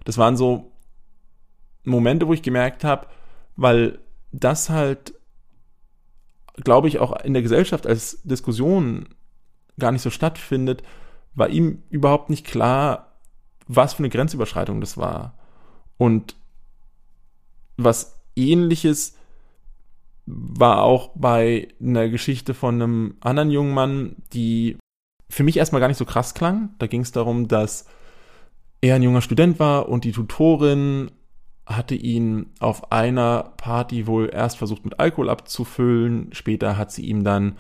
[0.03, 0.73] das waren so
[1.85, 3.07] Momente, wo ich gemerkt habe,
[3.55, 3.99] weil
[4.33, 5.13] das halt,
[6.57, 9.07] glaube ich, auch in der Gesellschaft als Diskussion
[9.79, 10.83] gar nicht so stattfindet,
[11.33, 13.13] war ihm überhaupt nicht klar,
[13.69, 15.33] was für eine Grenzüberschreitung das war.
[15.97, 16.35] Und
[17.77, 19.15] was ähnliches
[20.25, 24.77] war auch bei einer Geschichte von einem anderen jungen Mann, die
[25.29, 26.75] für mich erstmal gar nicht so krass klang.
[26.79, 27.85] Da ging es darum, dass
[28.81, 31.11] er ein junger Student war und die Tutorin
[31.65, 37.23] hatte ihn auf einer Party wohl erst versucht mit Alkohol abzufüllen, später hat sie ihm
[37.23, 37.57] dann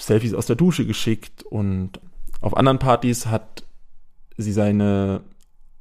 [0.00, 2.00] Selfies aus der Dusche geschickt und
[2.40, 3.64] auf anderen Partys hat
[4.36, 5.22] sie seine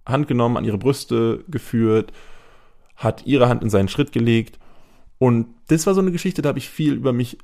[0.06, 2.14] Hand genommen, an ihre Brüste geführt,
[2.96, 4.60] hat ihre Hand in seinen Schritt gelegt
[5.24, 7.38] und das war so eine Geschichte, da habe ich viel über mich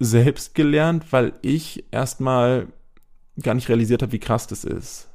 [0.00, 2.66] selbst gelernt, weil ich erstmal
[3.40, 5.08] gar nicht realisiert habe, wie krass das ist.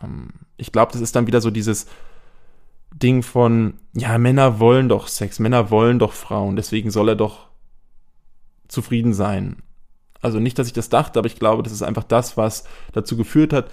[0.00, 1.88] Ähm, ich glaube, das ist dann wieder so dieses
[2.94, 7.48] Ding von, ja, Männer wollen doch Sex, Männer wollen doch Frauen, deswegen soll er doch
[8.68, 9.56] zufrieden sein.
[10.20, 13.16] Also nicht, dass ich das dachte, aber ich glaube, das ist einfach das, was dazu
[13.16, 13.72] geführt hat,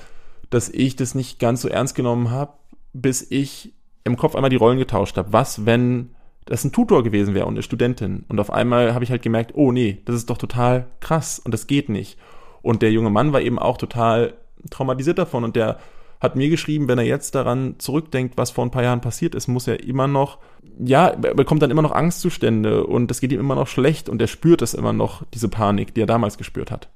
[0.49, 2.53] dass ich das nicht ganz so ernst genommen habe,
[2.93, 5.31] bis ich im Kopf einmal die Rollen getauscht habe.
[5.31, 6.15] Was, wenn
[6.47, 8.25] das ein Tutor gewesen wäre und eine Studentin.
[8.29, 11.53] Und auf einmal habe ich halt gemerkt, oh nee, das ist doch total krass und
[11.53, 12.17] das geht nicht.
[12.61, 14.33] Und der junge Mann war eben auch total
[14.69, 15.77] traumatisiert davon und der
[16.19, 19.47] hat mir geschrieben, wenn er jetzt daran zurückdenkt, was vor ein paar Jahren passiert ist,
[19.47, 20.39] muss er immer noch,
[20.79, 24.21] ja, er bekommt dann immer noch Angstzustände und es geht ihm immer noch schlecht und
[24.21, 26.89] er spürt es immer noch, diese Panik, die er damals gespürt hat.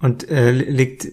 [0.00, 1.08] Und äh, liegt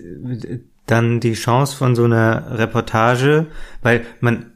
[0.85, 3.47] dann die Chance von so einer Reportage,
[3.81, 4.52] weil man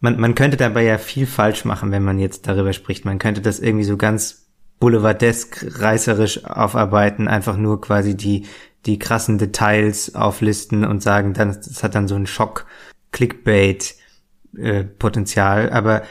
[0.00, 3.04] man, man könnte dabei ja viel falsch machen, wenn man jetzt darüber spricht.
[3.04, 4.46] Man könnte das irgendwie so ganz
[4.80, 8.46] boulevardesk reißerisch aufarbeiten, einfach nur quasi die,
[8.86, 12.66] die krassen Details auflisten und sagen, dann, das hat dann so ein Schock,
[13.12, 13.94] Clickbait,
[14.56, 14.84] äh,
[15.70, 16.02] aber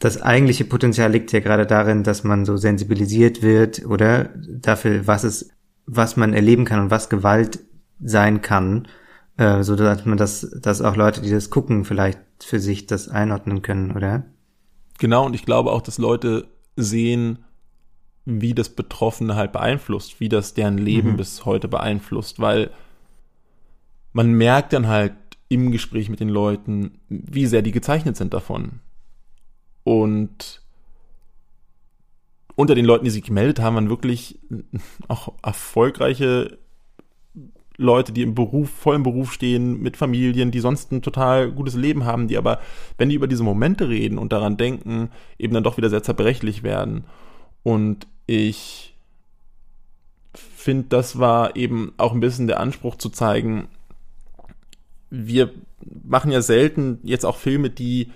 [0.00, 4.30] das eigentliche Potenzial liegt ja gerade darin, dass man so sensibilisiert wird, oder?
[4.36, 5.50] Dafür, was es,
[5.86, 7.60] was man erleben kann und was Gewalt
[8.00, 8.88] sein kann,
[9.38, 13.08] äh, so dass man das, dass auch Leute, die das gucken, vielleicht für sich das
[13.08, 14.24] einordnen können, oder?
[14.98, 17.38] Genau, und ich glaube auch, dass Leute sehen,
[18.24, 21.16] wie das Betroffene halt beeinflusst, wie das deren Leben mhm.
[21.16, 22.70] bis heute beeinflusst, weil
[24.12, 25.14] man merkt dann halt
[25.48, 28.80] im Gespräch mit den Leuten, wie sehr die gezeichnet sind davon.
[29.84, 30.62] Und
[32.56, 34.40] unter den Leuten, die sich gemeldet haben, waren wirklich
[35.06, 36.58] auch erfolgreiche
[37.78, 41.76] Leute, die im Beruf, voll im Beruf stehen, mit Familien, die sonst ein total gutes
[41.76, 42.60] Leben haben, die aber,
[42.98, 46.64] wenn die über diese Momente reden und daran denken, eben dann doch wieder sehr zerbrechlich
[46.64, 47.04] werden.
[47.62, 48.96] Und ich
[50.34, 53.68] finde, das war eben auch ein bisschen der Anspruch zu zeigen,
[55.10, 55.50] wir
[56.04, 58.10] machen ja selten jetzt auch Filme, die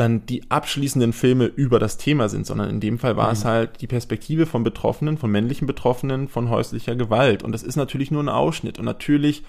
[0.00, 3.32] dann die abschließenden Filme über das Thema sind, sondern in dem Fall war mhm.
[3.32, 7.42] es halt die Perspektive von Betroffenen, von männlichen Betroffenen von häuslicher Gewalt.
[7.42, 8.78] Und das ist natürlich nur ein Ausschnitt.
[8.78, 9.44] Und natürlich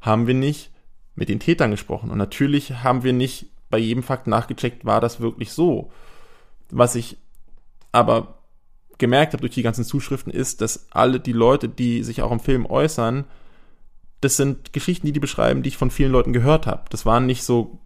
[0.00, 0.70] haben wir nicht
[1.14, 2.10] mit den Tätern gesprochen.
[2.10, 5.92] Und natürlich haben wir nicht bei jedem Fakt nachgecheckt, war das wirklich so.
[6.70, 7.18] Was ich
[7.92, 8.38] aber
[8.96, 12.40] gemerkt habe durch die ganzen Zuschriften ist, dass alle die Leute, die sich auch im
[12.40, 13.24] Film äußern,
[14.22, 16.84] das sind Geschichten, die die beschreiben, die ich von vielen Leuten gehört habe.
[16.90, 17.79] Das waren nicht so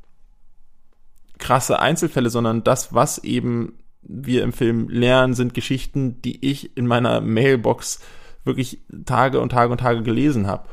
[1.39, 6.87] krasse Einzelfälle, sondern das, was eben wir im Film lernen, sind Geschichten, die ich in
[6.87, 8.01] meiner Mailbox
[8.45, 10.69] wirklich Tage und Tage und Tage gelesen habe.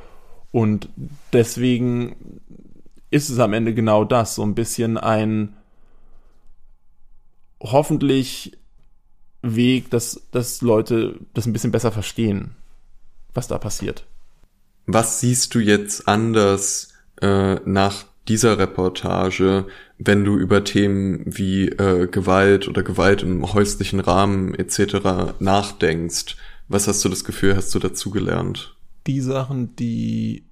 [0.51, 0.89] Und
[1.31, 2.41] deswegen
[3.09, 5.55] ist es am Ende genau das, so ein bisschen ein
[7.61, 8.57] hoffentlich
[9.41, 12.51] Weg, dass, dass Leute das ein bisschen besser verstehen,
[13.33, 14.05] was da passiert.
[14.85, 19.65] Was siehst du jetzt anders äh, nach dieser Reportage,
[19.97, 25.39] wenn du über Themen wie äh, Gewalt oder Gewalt im häuslichen Rahmen etc.
[25.39, 26.37] nachdenkst?
[26.67, 28.75] Was hast du das Gefühl, hast du dazugelernt?
[29.07, 30.45] Die Sachen, die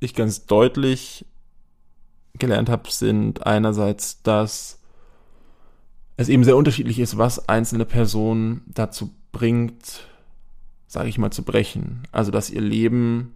[0.00, 1.24] ich ganz deutlich
[2.38, 4.80] gelernt habe, sind einerseits, dass
[6.16, 10.06] es eben sehr unterschiedlich ist, was einzelne Personen dazu bringt,
[10.86, 12.02] sage ich mal, zu brechen.
[12.12, 13.34] Also dass ihr Leben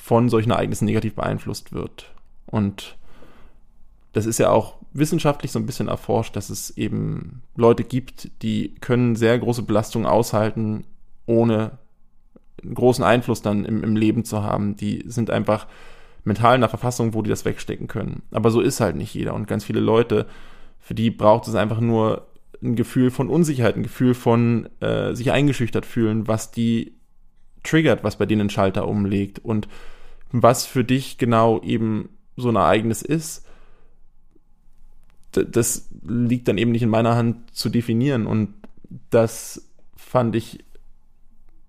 [0.00, 2.12] von solchen Ereignissen negativ beeinflusst wird.
[2.46, 2.96] Und
[4.12, 8.74] das ist ja auch wissenschaftlich so ein bisschen erforscht, dass es eben Leute gibt, die
[8.80, 10.84] können sehr große Belastungen aushalten,
[11.26, 11.78] ohne
[12.74, 14.74] großen Einfluss dann im, im Leben zu haben.
[14.74, 15.66] Die sind einfach
[16.24, 18.22] mental in einer Verfassung, wo die das wegstecken können.
[18.32, 19.34] Aber so ist halt nicht jeder.
[19.34, 20.26] Und ganz viele Leute,
[20.78, 22.26] für die braucht es einfach nur
[22.62, 26.94] ein Gefühl von Unsicherheit, ein Gefühl von äh, sich eingeschüchtert fühlen, was die
[27.62, 29.38] triggert, was bei denen einen Schalter umlegt.
[29.38, 29.68] Und
[30.32, 33.46] was für dich genau eben so ein Ereignis ist,
[35.32, 38.26] das liegt dann eben nicht in meiner Hand zu definieren.
[38.26, 38.54] Und
[39.10, 40.64] das fand ich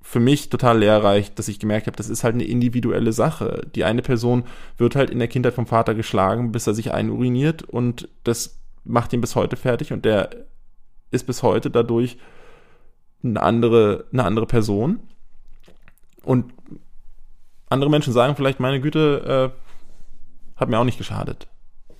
[0.01, 3.67] für mich total lehrreich, dass ich gemerkt habe, das ist halt eine individuelle Sache.
[3.75, 4.43] Die eine Person
[4.77, 9.13] wird halt in der Kindheit vom Vater geschlagen, bis er sich einuriniert und das macht
[9.13, 10.31] ihn bis heute fertig und der
[11.11, 12.17] ist bis heute dadurch
[13.23, 14.99] eine andere, eine andere Person.
[16.23, 16.53] Und
[17.69, 21.47] andere Menschen sagen vielleicht, meine Güte, äh, hat mir auch nicht geschadet.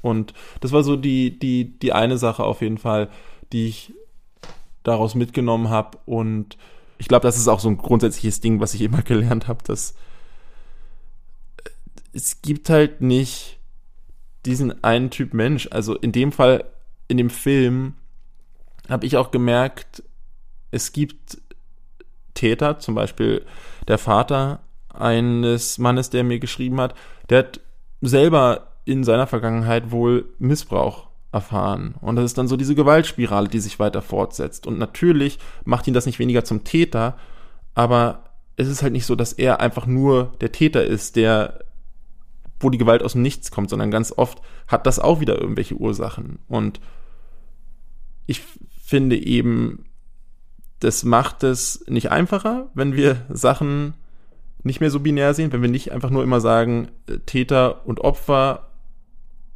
[0.02, 3.10] Und das war so die, die, die eine Sache auf jeden Fall,
[3.52, 3.94] die ich
[4.84, 6.58] daraus mitgenommen habe und
[7.02, 9.96] ich glaube, das ist auch so ein grundsätzliches Ding, was ich immer gelernt habe, dass
[11.64, 11.70] äh,
[12.14, 13.58] es gibt halt nicht
[14.46, 15.68] diesen einen Typ Mensch.
[15.72, 16.64] Also in dem Fall,
[17.08, 17.96] in dem Film,
[18.88, 20.04] habe ich auch gemerkt,
[20.70, 21.42] es gibt
[22.41, 23.45] Täter, zum Beispiel
[23.88, 26.95] der Vater eines Mannes, der mir geschrieben hat,
[27.30, 27.62] der hat
[28.01, 31.93] selber in seiner Vergangenheit wohl Missbrauch erfahren.
[32.01, 34.65] Und das ist dann so diese Gewaltspirale, die sich weiter fortsetzt.
[34.65, 37.15] Und natürlich macht ihn das nicht weniger zum Täter,
[37.75, 38.23] aber
[38.58, 41.60] es ist halt nicht so, dass er einfach nur der Täter ist, der,
[42.60, 45.75] wo die Gewalt aus dem Nichts kommt, sondern ganz oft hat das auch wieder irgendwelche
[45.75, 46.39] Ursachen.
[46.47, 46.82] Und
[48.25, 48.41] ich
[48.84, 49.86] finde eben,
[50.82, 53.96] das macht es nicht einfacher, wenn wir Sachen
[54.63, 58.02] nicht mehr so binär sehen, wenn wir nicht einfach nur immer sagen, äh, Täter und
[58.02, 58.67] Opfer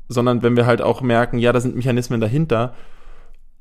[0.08, 2.76] sondern wenn wir halt auch merken, ja, da sind Mechanismen dahinter.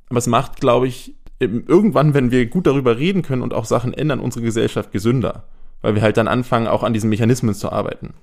[0.09, 3.93] Aber es macht, glaube ich, irgendwann, wenn wir gut darüber reden können und auch Sachen
[3.95, 5.45] ändern, unsere Gesellschaft gesünder.
[5.81, 8.15] Weil wir halt dann anfangen, auch an diesen Mechanismen zu arbeiten.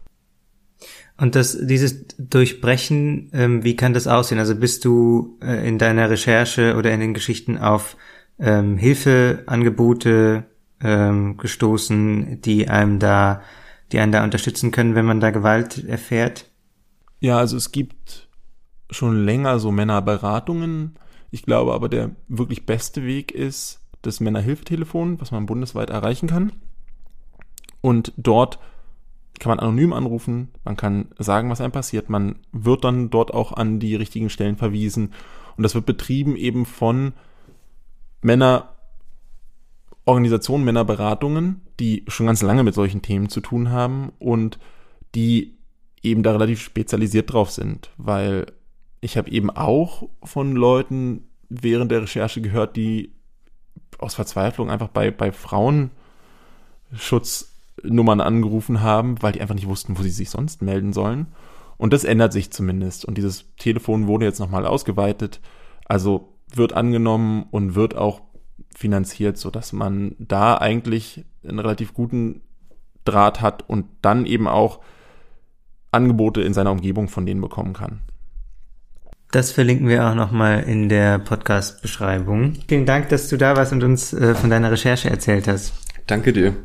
[1.18, 4.40] Und das, dieses Durchbrechen, ähm, wie kann das aussehen?
[4.40, 7.96] Also bist du äh, in deiner Recherche oder in den Geschichten auf
[8.42, 10.46] ähm, Hilfeangebote
[10.82, 13.42] ähm, gestoßen, die einem da,
[13.92, 16.50] die einen da unterstützen können, wenn man da Gewalt erfährt?
[17.20, 18.28] Ja, also es gibt
[18.90, 20.98] schon länger so Männerberatungen.
[21.30, 26.52] Ich glaube aber, der wirklich beste Weg ist das Männerhilfetelefon, was man bundesweit erreichen kann.
[27.82, 28.60] Und dort
[29.40, 33.54] kann man anonym anrufen, man kann sagen, was einem passiert, man wird dann dort auch
[33.54, 35.14] an die richtigen Stellen verwiesen.
[35.58, 37.14] Und das wird betrieben eben von
[38.22, 44.60] Männerorganisationen, Männerberatungen, die schon ganz lange mit solchen Themen zu tun haben und
[45.16, 45.58] die
[46.04, 48.48] eben da relativ spezialisiert drauf sind, weil
[49.02, 53.12] ich habe eben auch von Leuten während der Recherche gehört, die
[53.98, 60.10] aus Verzweiflung einfach bei, bei Frauenschutznummern angerufen haben, weil die einfach nicht wussten, wo sie
[60.10, 61.28] sich sonst melden sollen.
[61.78, 63.06] Und das ändert sich zumindest.
[63.06, 65.40] Und dieses Telefon wurde jetzt nochmal ausgeweitet.
[65.86, 68.22] Also wird angenommen und wird auch
[68.76, 72.42] finanziert, so dass man da eigentlich einen relativ guten
[73.06, 74.80] Draht hat und dann eben auch
[75.92, 78.02] Angebote in seiner Umgebung von denen bekommen kann.
[79.32, 82.54] Das verlinken wir auch nochmal in der Podcast-Beschreibung.
[82.68, 85.74] Vielen Dank, dass du da warst und uns äh, von deiner Recherche erzählt hast.
[86.06, 86.56] Danke dir.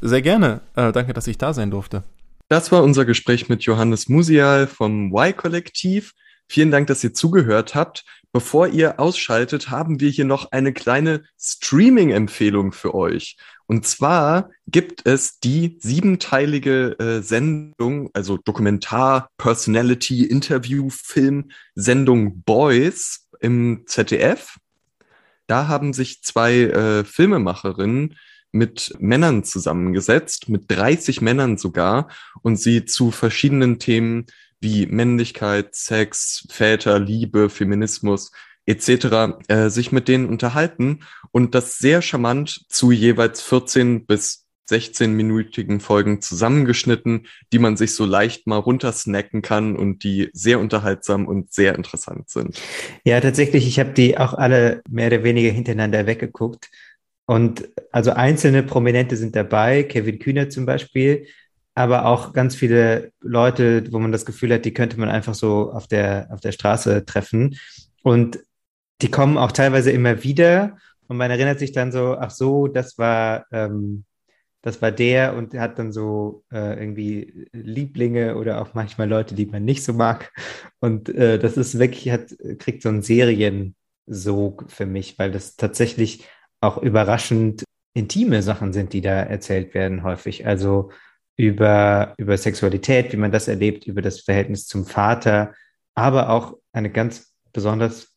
[0.00, 0.60] Sehr gerne.
[0.74, 2.02] Äh, danke, dass ich da sein durfte.
[2.48, 6.14] Das war unser Gespräch mit Johannes Musial vom Y-Kollektiv.
[6.48, 8.04] Vielen Dank, dass ihr zugehört habt.
[8.32, 13.38] Bevor ihr ausschaltet, haben wir hier noch eine kleine Streaming-Empfehlung für euch.
[13.66, 23.28] Und zwar gibt es die siebenteilige äh, Sendung, also Dokumentar, Personality, Interview, Film, Sendung Boys
[23.40, 24.58] im ZDF.
[25.46, 28.16] Da haben sich zwei äh, Filmemacherinnen
[28.52, 32.08] mit Männern zusammengesetzt, mit 30 Männern sogar,
[32.42, 34.26] und sie zu verschiedenen Themen
[34.60, 38.32] wie Männlichkeit, Sex, Väter, Liebe, Feminismus
[38.66, 39.38] etc.
[39.48, 46.20] Äh, sich mit denen unterhalten und das sehr charmant zu jeweils 14 bis 16-minütigen Folgen
[46.20, 51.74] zusammengeschnitten, die man sich so leicht mal runtersnacken kann und die sehr unterhaltsam und sehr
[51.74, 52.60] interessant sind.
[53.04, 56.68] Ja, tatsächlich, ich habe die auch alle mehr oder weniger hintereinander weggeguckt.
[57.26, 61.26] Und also einzelne Prominente sind dabei, Kevin Kühner zum Beispiel,
[61.78, 65.72] aber auch ganz viele Leute, wo man das Gefühl hat, die könnte man einfach so
[65.72, 67.56] auf der, auf der Straße treffen.
[68.02, 68.40] Und
[69.00, 70.76] die kommen auch teilweise immer wieder
[71.08, 74.04] und man erinnert sich dann so, ach so, das war, ähm,
[74.62, 79.46] das war der und hat dann so äh, irgendwie Lieblinge oder auch manchmal Leute, die
[79.46, 80.32] man nicht so mag.
[80.80, 86.26] Und äh, das ist wirklich, hat, kriegt so einen Seriensog für mich, weil das tatsächlich
[86.60, 87.64] auch überraschend
[87.94, 90.46] intime Sachen sind, die da erzählt werden häufig.
[90.46, 90.90] Also
[91.38, 95.54] über, über Sexualität, wie man das erlebt, über das Verhältnis zum Vater,
[95.94, 98.08] aber auch eine ganz besonders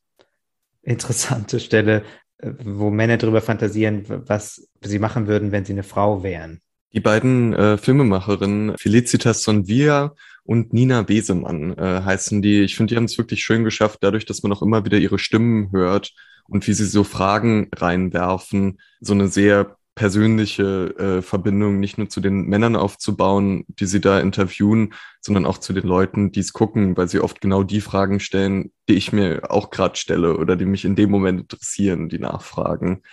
[0.82, 2.04] interessante Stelle,
[2.40, 6.62] äh, wo Männer darüber fantasieren, was sie machen würden, wenn sie eine Frau wären.
[6.94, 12.62] Die beiden äh, Filmemacherinnen Felicitas Sonvia und Nina Besemann äh, heißen die.
[12.64, 15.20] Ich finde, die haben es wirklich schön geschafft, dadurch, dass man auch immer wieder ihre
[15.20, 16.12] Stimmen hört
[16.48, 22.22] und wie sie so Fragen reinwerfen, so eine sehr persönliche äh, Verbindung nicht nur zu
[22.22, 26.98] den Männern aufzubauen, die sie da interviewen, sondern auch zu den Leuten, die es gucken,
[26.98, 30.66] weil sie oft genau die Fragen stellen, die ich mir auch gerade stelle oder die
[30.66, 33.04] mich in dem Moment interessieren, die Nachfragen.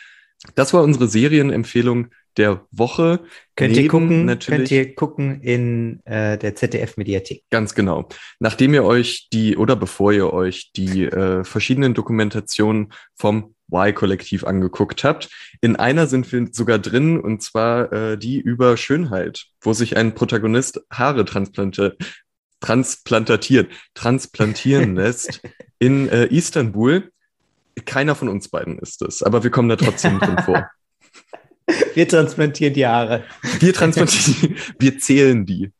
[0.54, 2.06] Das war unsere Serienempfehlung
[2.38, 3.20] der Woche.
[3.54, 7.42] Könnt ihr gucken, könnt ihr gucken in äh, der ZDF-Mediathek.
[7.50, 8.08] Ganz genau.
[8.38, 15.04] Nachdem ihr euch die oder bevor ihr euch die äh, verschiedenen Dokumentationen vom Y-Kollektiv angeguckt
[15.04, 15.28] habt.
[15.60, 20.14] In einer sind wir sogar drin, und zwar äh, die über Schönheit, wo sich ein
[20.14, 21.96] Protagonist Haare transplante,
[22.60, 25.40] transplantatiert, transplantieren lässt
[25.78, 27.10] in äh, Istanbul.
[27.84, 30.68] Keiner von uns beiden ist es, aber wir kommen da trotzdem drin vor.
[31.94, 33.24] Wir transplantieren die Haare.
[33.60, 35.72] Wir transplantieren, wir zählen die.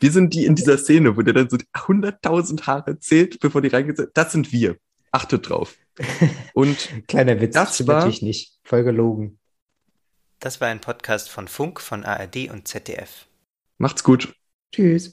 [0.00, 3.68] Wir sind die in dieser Szene, wo der dann so 100.000 Haare zählt, bevor die
[3.68, 4.76] reingesetzt Das sind wir.
[5.14, 5.76] Achtet drauf.
[6.54, 8.58] Und kleiner Witz, das war natürlich nicht.
[8.64, 9.38] Voll gelogen.
[10.40, 13.26] Das war ein Podcast von Funk, von ARD und ZDF.
[13.78, 14.34] Macht's gut.
[14.72, 15.02] Tschüss.